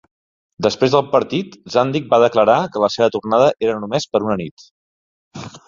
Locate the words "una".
4.27-4.41